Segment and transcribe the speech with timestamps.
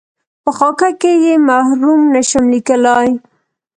[0.43, 3.09] په خاکه کې یې مرحوم نشم لېکلای.